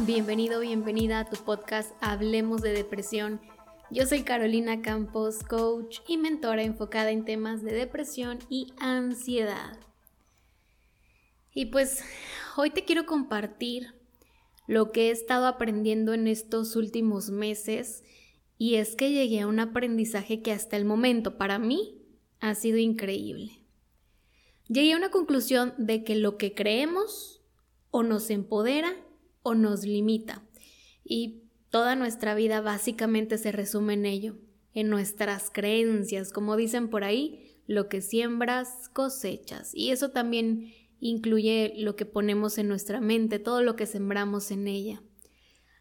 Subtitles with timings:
[0.00, 3.40] bienvenido, bienvenida a tu podcast Hablemos de Depresión.
[3.90, 9.78] Yo soy Carolina Campos, coach y mentora enfocada en temas de depresión y ansiedad.
[11.54, 12.02] Y pues
[12.56, 13.94] hoy te quiero compartir
[14.66, 18.02] lo que he estado aprendiendo en estos últimos meses
[18.58, 22.02] y es que llegué a un aprendizaje que hasta el momento para mí
[22.40, 23.60] ha sido increíble.
[24.68, 27.42] Llegué a una conclusión de que lo que creemos
[27.90, 28.94] o nos empodera
[29.44, 30.42] o nos limita.
[31.04, 34.36] Y toda nuestra vida básicamente se resume en ello,
[34.72, 39.72] en nuestras creencias, como dicen por ahí, lo que siembras cosechas.
[39.72, 44.66] Y eso también incluye lo que ponemos en nuestra mente, todo lo que sembramos en
[44.66, 45.02] ella.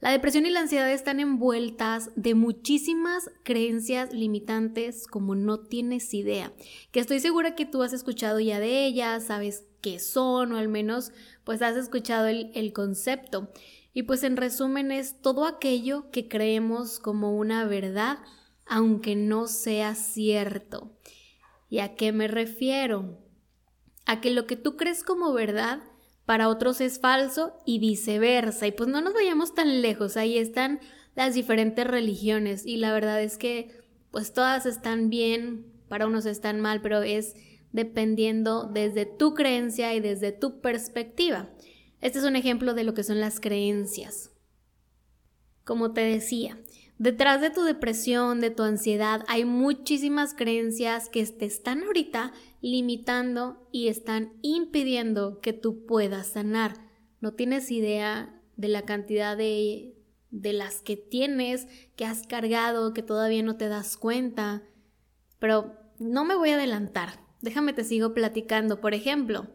[0.00, 6.54] La depresión y la ansiedad están envueltas de muchísimas creencias limitantes como no tienes idea,
[6.90, 10.68] que estoy segura que tú has escuchado ya de ellas, sabes qué son o al
[10.68, 11.12] menos
[11.44, 13.52] pues has escuchado el, el concepto.
[13.92, 18.20] Y pues en resumen es todo aquello que creemos como una verdad,
[18.64, 20.96] aunque no sea cierto.
[21.68, 23.18] ¿Y a qué me refiero?
[24.06, 25.82] A que lo que tú crees como verdad
[26.30, 28.68] para otros es falso y viceversa.
[28.68, 30.78] Y pues no nos vayamos tan lejos, ahí están
[31.16, 33.80] las diferentes religiones y la verdad es que
[34.12, 37.34] pues todas están bien, para unos están mal, pero es
[37.72, 41.50] dependiendo desde tu creencia y desde tu perspectiva.
[42.00, 44.30] Este es un ejemplo de lo que son las creencias.
[45.64, 46.60] Como te decía,
[47.00, 53.66] detrás de tu depresión, de tu ansiedad, hay muchísimas creencias que te están ahorita limitando
[53.72, 56.74] y están impidiendo que tú puedas sanar.
[57.20, 59.96] No tienes idea de la cantidad de,
[60.30, 64.62] de las que tienes, que has cargado, que todavía no te das cuenta.
[65.38, 67.24] Pero no me voy a adelantar.
[67.40, 68.82] Déjame te sigo platicando.
[68.82, 69.46] Por ejemplo,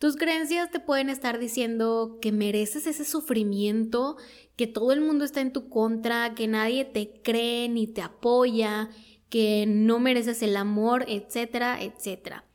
[0.00, 4.16] tus creencias te pueden estar diciendo que mereces ese sufrimiento,
[4.56, 8.88] que todo el mundo está en tu contra, que nadie te cree ni te apoya,
[9.28, 12.46] que no mereces el amor, etcétera, etcétera.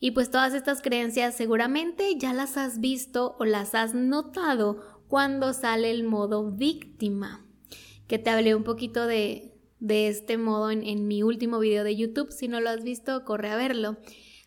[0.00, 5.52] Y pues todas estas creencias seguramente ya las has visto o las has notado cuando
[5.52, 7.46] sale el modo víctima,
[8.06, 11.96] que te hablé un poquito de, de este modo en, en mi último video de
[11.96, 12.32] YouTube.
[12.32, 13.98] Si no lo has visto, corre a verlo.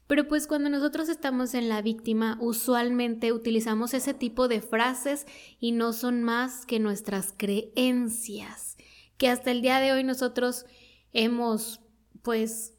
[0.07, 5.27] Pero pues cuando nosotros estamos en la víctima, usualmente utilizamos ese tipo de frases
[5.59, 8.77] y no son más que nuestras creencias,
[9.17, 10.65] que hasta el día de hoy nosotros
[11.11, 11.81] hemos
[12.21, 12.73] pues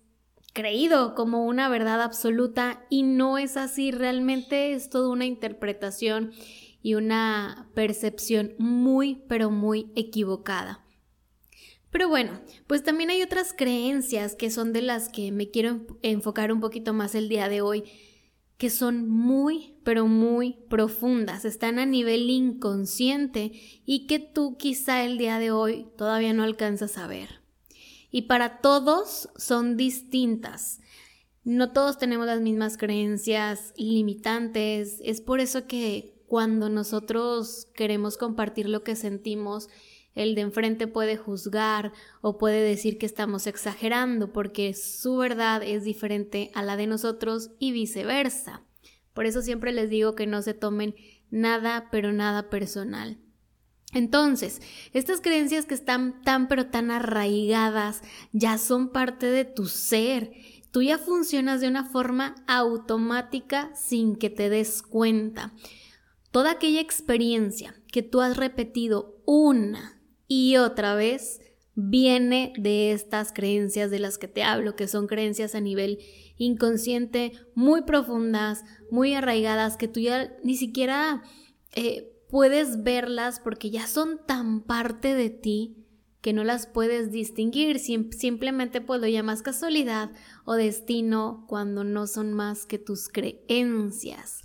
[0.55, 6.33] creído como una verdad absoluta y no es así, realmente es toda una interpretación
[6.83, 10.85] y una percepción muy, pero muy equivocada.
[11.91, 16.53] Pero bueno, pues también hay otras creencias que son de las que me quiero enfocar
[16.53, 17.85] un poquito más el día de hoy,
[18.57, 23.53] que son muy, pero muy profundas, están a nivel inconsciente
[23.87, 27.39] y que tú quizá el día de hoy todavía no alcanzas a ver
[28.11, 30.81] y para todos son distintas.
[31.45, 35.01] No todos tenemos las mismas creencias limitantes.
[35.03, 39.69] Es por eso que cuando nosotros queremos compartir lo que sentimos,
[40.19, 45.85] el de enfrente puede juzgar o puede decir que estamos exagerando porque su verdad es
[45.85, 48.65] diferente a la de nosotros y viceversa.
[49.15, 50.97] Por eso siempre les digo que no se tomen
[51.31, 53.19] nada, pero nada personal.
[53.93, 54.61] Entonces,
[54.93, 58.03] estas creencias que están tan pero tan arraigadas
[58.33, 60.33] ya son parte de tu ser.
[60.73, 65.55] Tú ya funcionas de una forma automática sin que te des cuenta.
[66.33, 69.98] Toda aquella experiencia que tú has repetido una
[70.29, 71.41] y otra vez
[71.75, 75.99] viene de estas creencias de las que te hablo, que son creencias a nivel
[76.37, 81.23] inconsciente muy profundas, muy arraigadas, que tú ya ni siquiera...
[81.75, 85.85] Eh, puedes verlas porque ya son tan parte de ti
[86.21, 90.11] que no las puedes distinguir, simplemente pues lo llamas casualidad
[90.45, 94.43] o destino cuando no son más que tus creencias.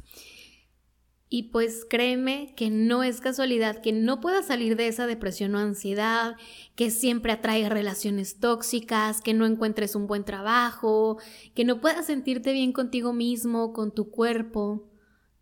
[1.36, 5.58] Y pues créeme que no es casualidad que no puedas salir de esa depresión o
[5.58, 6.36] ansiedad,
[6.76, 11.18] que siempre atraiga relaciones tóxicas, que no encuentres un buen trabajo,
[11.56, 14.92] que no puedas sentirte bien contigo mismo, con tu cuerpo.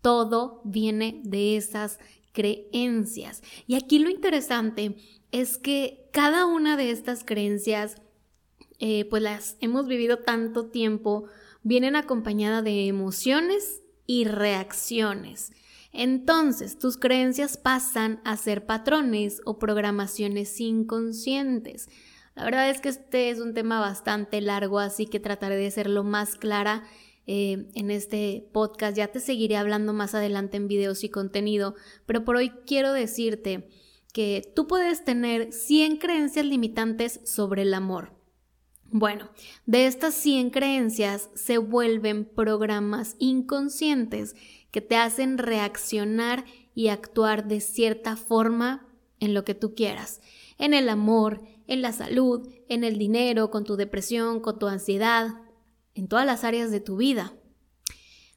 [0.02, 2.00] Todo viene de esas
[2.32, 3.44] creencias.
[3.68, 4.96] Y aquí lo interesante
[5.34, 8.02] es que cada una de estas creencias,
[8.80, 11.26] eh, pues las hemos vivido tanto tiempo,
[11.64, 15.52] vienen acompañadas de emociones y reacciones.
[15.94, 21.90] Entonces, tus creencias pasan a ser patrones o programaciones inconscientes.
[22.36, 25.90] La verdad es que este es un tema bastante largo, así que trataré de ser
[25.90, 26.84] lo más clara
[27.28, 28.96] eh, en este podcast.
[28.96, 33.68] Ya te seguiré hablando más adelante en videos y contenido, pero por hoy quiero decirte
[34.14, 38.21] que tú puedes tener 100 creencias limitantes sobre el amor.
[38.94, 39.30] Bueno,
[39.66, 44.36] de estas 100 creencias se vuelven programas inconscientes
[44.70, 46.44] que te hacen reaccionar
[46.76, 48.86] y actuar de cierta forma
[49.22, 50.20] en lo que tú quieras,
[50.58, 55.36] en el amor, en la salud, en el dinero, con tu depresión, con tu ansiedad,
[55.96, 57.34] en todas las áreas de tu vida.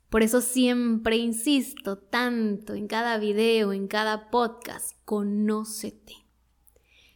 [0.08, 6.23] Por eso siempre insisto tanto en cada video, en cada podcast, conócete.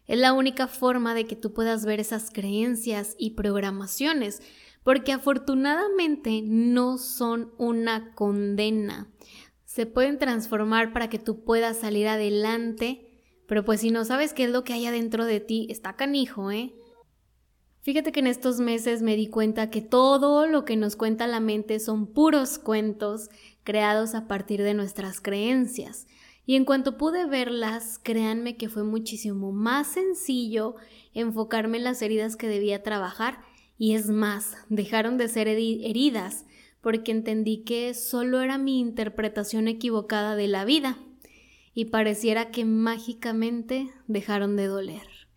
[0.09, 4.43] Es la única forma de que tú puedas ver esas creencias y programaciones,
[4.83, 9.13] porque afortunadamente no son una condena.
[9.67, 14.45] Se pueden transformar para que tú puedas salir adelante, pero pues si no sabes qué
[14.45, 16.75] es lo que hay adentro de ti, está canijo, ¿eh?
[17.83, 21.41] Fíjate que en estos meses me di cuenta que todo lo que nos cuenta la
[21.41, 23.29] mente son puros cuentos
[23.63, 26.07] creados a partir de nuestras creencias.
[26.49, 30.77] Y en cuanto pude verlas, créanme que fue muchísimo más sencillo
[31.13, 33.41] enfocarme en las heridas que debía trabajar
[33.77, 36.47] y es más, dejaron de ser heridas
[36.81, 40.97] porque entendí que solo era mi interpretación equivocada de la vida
[41.75, 45.29] y pareciera que mágicamente dejaron de doler.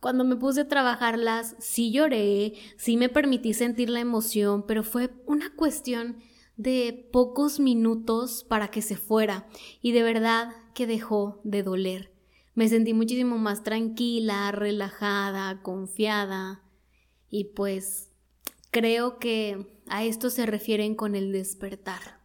[0.00, 5.12] Cuando me puse a trabajarlas, sí lloré, sí me permití sentir la emoción, pero fue
[5.24, 6.18] una cuestión
[6.56, 9.46] de pocos minutos para que se fuera
[9.80, 12.12] y de verdad que dejó de doler.
[12.54, 16.62] Me sentí muchísimo más tranquila, relajada, confiada
[17.30, 18.10] y pues
[18.70, 22.20] creo que a esto se refieren con el despertar.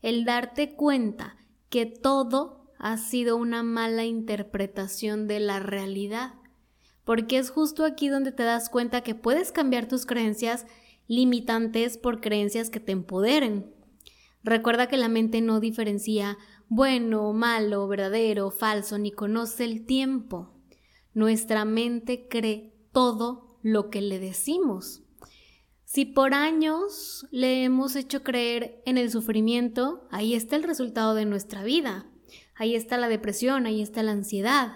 [0.00, 1.36] El darte cuenta
[1.70, 6.34] que todo ha sido una mala interpretación de la realidad
[7.08, 10.66] porque es justo aquí donde te das cuenta que puedes cambiar tus creencias
[11.08, 13.74] limitantes por creencias que te empoderen.
[14.44, 16.38] Recuerda que la mente no diferencia
[16.68, 20.54] bueno, malo, verdadero, falso, ni conoce el tiempo.
[21.14, 25.02] Nuestra mente cree todo lo que le decimos.
[25.84, 31.24] Si por años le hemos hecho creer en el sufrimiento, ahí está el resultado de
[31.24, 32.06] nuestra vida.
[32.54, 34.72] Ahí está la depresión, ahí está la ansiedad.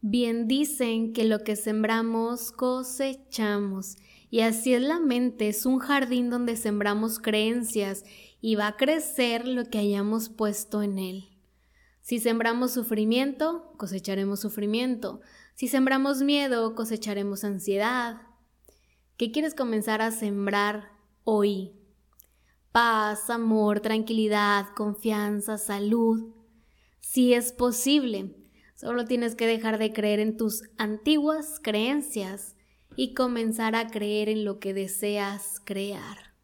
[0.00, 3.96] Bien dicen que lo que sembramos cosechamos.
[4.30, 8.04] Y así es la mente, es un jardín donde sembramos creencias
[8.40, 11.28] y va a crecer lo que hayamos puesto en él.
[12.02, 15.20] Si sembramos sufrimiento, cosecharemos sufrimiento.
[15.54, 18.22] Si sembramos miedo, cosecharemos ansiedad.
[19.16, 20.90] ¿Qué quieres comenzar a sembrar
[21.24, 21.72] hoy?
[22.72, 26.34] Paz, amor, tranquilidad, confianza, salud.
[27.00, 28.34] Si es posible,
[28.76, 32.55] Solo tienes que dejar de creer en tus antiguas creencias
[32.96, 36.34] y comenzar a creer en lo que deseas crear.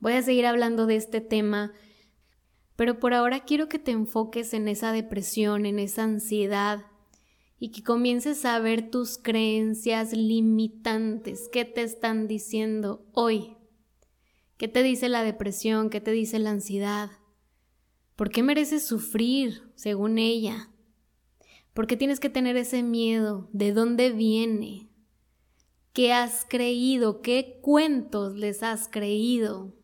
[0.00, 1.72] Voy a seguir hablando de este tema,
[2.76, 6.86] pero por ahora quiero que te enfoques en esa depresión, en esa ansiedad
[7.58, 11.48] y que comiences a ver tus creencias limitantes.
[11.52, 13.56] ¿Qué te están diciendo hoy?
[14.56, 15.90] ¿Qué te dice la depresión?
[15.90, 17.10] ¿Qué te dice la ansiedad?
[18.16, 20.70] ¿Por qué mereces sufrir según ella?
[21.74, 23.48] ¿Por qué tienes que tener ese miedo?
[23.52, 24.87] ¿De dónde viene?
[25.98, 27.22] ¿Qué has creído?
[27.22, 29.74] ¿Qué cuentos les has creído?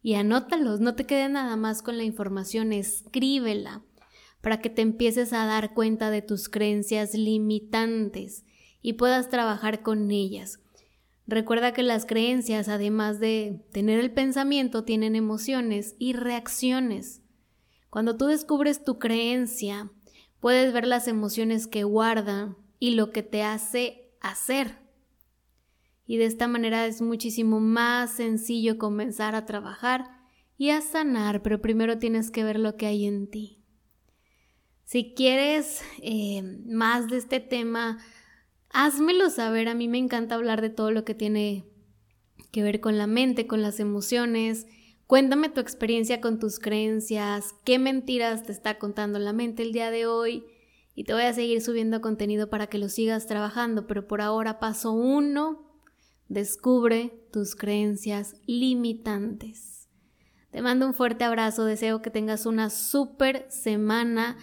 [0.00, 3.82] Y anótalos, no te quede nada más con la información, escríbela
[4.40, 8.44] para que te empieces a dar cuenta de tus creencias limitantes
[8.82, 10.60] y puedas trabajar con ellas.
[11.26, 17.20] Recuerda que las creencias, además de tener el pensamiento, tienen emociones y reacciones.
[17.90, 19.90] Cuando tú descubres tu creencia,
[20.38, 24.85] Puedes ver las emociones que guarda y lo que te hace hacer.
[26.06, 30.08] Y de esta manera es muchísimo más sencillo comenzar a trabajar
[30.56, 33.62] y a sanar, pero primero tienes que ver lo que hay en ti.
[34.84, 37.98] Si quieres eh, más de este tema,
[38.70, 39.68] házmelo saber.
[39.68, 41.64] A mí me encanta hablar de todo lo que tiene
[42.52, 44.66] que ver con la mente, con las emociones,
[45.06, 49.92] Cuéntame tu experiencia con tus creencias, qué mentiras te está contando la mente el día
[49.92, 50.44] de hoy
[50.96, 54.58] y te voy a seguir subiendo contenido para que lo sigas trabajando, pero por ahora
[54.58, 55.65] paso uno,
[56.28, 59.88] descubre tus creencias limitantes.
[60.50, 64.38] Te mando un fuerte abrazo, deseo que tengas una súper semana.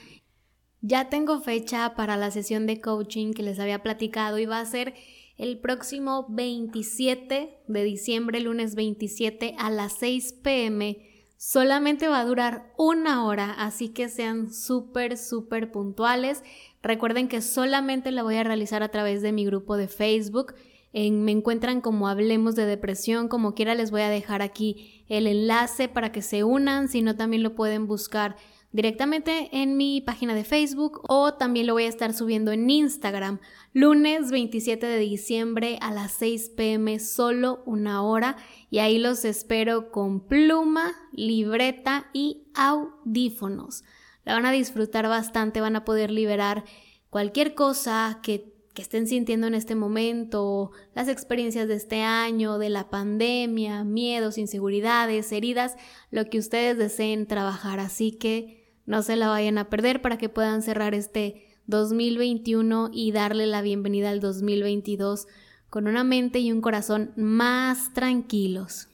[0.82, 4.66] Ya tengo fecha para la sesión de coaching que les había platicado y va a
[4.66, 4.94] ser
[5.38, 11.10] el próximo 27 de diciembre, lunes 27 a las 6 pm.
[11.38, 16.44] Solamente va a durar una hora, así que sean súper, súper puntuales.
[16.82, 20.54] Recuerden que solamente la voy a realizar a través de mi grupo de Facebook.
[20.94, 25.88] Me encuentran como Hablemos de Depresión, como quiera les voy a dejar aquí el enlace
[25.88, 28.36] para que se unan, si no también lo pueden buscar
[28.74, 33.40] directamente en mi página de Facebook o también lo voy a estar subiendo en Instagram.
[33.72, 38.36] Lunes 27 de diciembre a las 6 pm, solo una hora.
[38.70, 43.84] Y ahí los espero con pluma, libreta y audífonos.
[44.26, 46.64] La van a disfrutar bastante, van a poder liberar
[47.10, 52.70] cualquier cosa que que estén sintiendo en este momento, las experiencias de este año, de
[52.70, 55.76] la pandemia, miedos, inseguridades, heridas,
[56.10, 57.80] lo que ustedes deseen trabajar.
[57.80, 63.12] Así que no se la vayan a perder para que puedan cerrar este 2021 y
[63.12, 65.28] darle la bienvenida al 2022
[65.70, 68.90] con una mente y un corazón más tranquilos.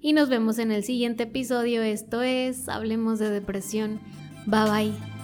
[0.00, 1.82] Y nos vemos en el siguiente episodio.
[1.82, 4.00] Esto es Hablemos de Depresión.
[4.46, 5.19] Bye bye.